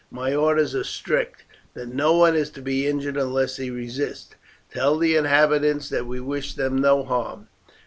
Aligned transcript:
My 0.09 0.33
orders 0.33 0.73
are 0.73 0.83
strict, 0.83 1.43
that 1.75 1.87
no 1.93 2.13
one 2.15 2.33
is 2.35 2.49
to 2.57 2.61
be 2.63 2.87
injured 2.87 3.17
unless 3.17 3.57
he 3.57 3.69
resists. 3.69 4.33
Tell 4.73 4.97
the 4.97 5.15
inhabitants 5.15 5.89
that 5.89 6.07
we 6.07 6.19
wish 6.19 6.55
them 6.55 6.75
no 6.81 7.03
harm. 7.03 7.49